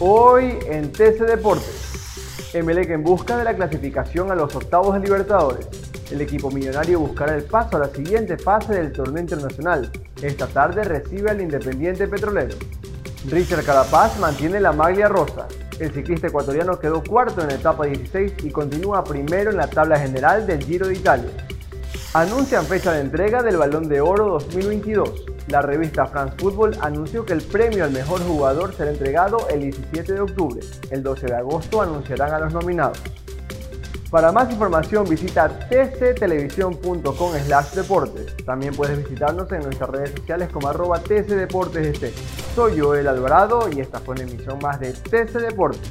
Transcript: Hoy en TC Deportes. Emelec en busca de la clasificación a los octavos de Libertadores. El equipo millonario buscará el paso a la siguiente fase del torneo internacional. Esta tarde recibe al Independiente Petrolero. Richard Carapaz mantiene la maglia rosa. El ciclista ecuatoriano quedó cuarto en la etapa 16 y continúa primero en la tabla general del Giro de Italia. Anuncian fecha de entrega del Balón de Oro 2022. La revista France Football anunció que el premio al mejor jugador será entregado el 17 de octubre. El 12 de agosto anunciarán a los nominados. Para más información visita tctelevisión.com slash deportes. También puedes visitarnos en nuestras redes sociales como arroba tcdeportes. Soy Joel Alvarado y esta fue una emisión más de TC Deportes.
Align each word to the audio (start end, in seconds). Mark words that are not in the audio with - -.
Hoy 0.00 0.58
en 0.66 0.90
TC 0.90 1.20
Deportes. 1.20 2.50
Emelec 2.52 2.90
en 2.90 3.04
busca 3.04 3.36
de 3.36 3.44
la 3.44 3.54
clasificación 3.54 4.28
a 4.32 4.34
los 4.34 4.54
octavos 4.56 4.94
de 4.94 5.00
Libertadores. 5.00 5.68
El 6.10 6.20
equipo 6.20 6.50
millonario 6.50 6.98
buscará 6.98 7.36
el 7.36 7.44
paso 7.44 7.76
a 7.76 7.80
la 7.80 7.88
siguiente 7.88 8.36
fase 8.36 8.74
del 8.74 8.92
torneo 8.92 9.22
internacional. 9.22 9.92
Esta 10.20 10.48
tarde 10.48 10.82
recibe 10.82 11.30
al 11.30 11.40
Independiente 11.40 12.08
Petrolero. 12.08 12.56
Richard 13.30 13.64
Carapaz 13.64 14.18
mantiene 14.18 14.58
la 14.58 14.72
maglia 14.72 15.06
rosa. 15.08 15.46
El 15.78 15.92
ciclista 15.94 16.26
ecuatoriano 16.26 16.78
quedó 16.80 17.02
cuarto 17.02 17.42
en 17.42 17.48
la 17.48 17.54
etapa 17.54 17.86
16 17.86 18.34
y 18.42 18.50
continúa 18.50 19.04
primero 19.04 19.52
en 19.52 19.56
la 19.56 19.68
tabla 19.68 19.98
general 19.98 20.44
del 20.44 20.64
Giro 20.64 20.88
de 20.88 20.94
Italia. 20.94 21.30
Anuncian 22.14 22.64
fecha 22.64 22.92
de 22.92 23.00
entrega 23.00 23.42
del 23.42 23.56
Balón 23.56 23.88
de 23.88 24.00
Oro 24.00 24.28
2022. 24.34 25.24
La 25.48 25.62
revista 25.62 26.06
France 26.06 26.36
Football 26.38 26.78
anunció 26.80 27.26
que 27.26 27.32
el 27.32 27.42
premio 27.42 27.82
al 27.82 27.90
mejor 27.90 28.20
jugador 28.20 28.72
será 28.72 28.92
entregado 28.92 29.48
el 29.48 29.62
17 29.62 30.12
de 30.12 30.20
octubre. 30.20 30.60
El 30.92 31.02
12 31.02 31.26
de 31.26 31.34
agosto 31.34 31.82
anunciarán 31.82 32.32
a 32.32 32.38
los 32.38 32.52
nominados. 32.52 33.00
Para 34.12 34.30
más 34.30 34.48
información 34.48 35.08
visita 35.08 35.48
tctelevisión.com 35.68 37.32
slash 37.46 37.72
deportes. 37.72 38.36
También 38.46 38.76
puedes 38.76 38.96
visitarnos 38.96 39.50
en 39.50 39.64
nuestras 39.64 39.90
redes 39.90 40.10
sociales 40.12 40.50
como 40.52 40.68
arroba 40.68 41.00
tcdeportes. 41.00 42.14
Soy 42.54 42.78
Joel 42.78 43.08
Alvarado 43.08 43.68
y 43.74 43.80
esta 43.80 43.98
fue 43.98 44.14
una 44.14 44.22
emisión 44.22 44.60
más 44.62 44.78
de 44.78 44.92
TC 44.92 45.32
Deportes. 45.40 45.90